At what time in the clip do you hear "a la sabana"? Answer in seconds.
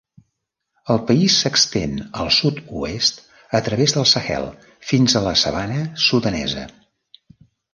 5.21-5.79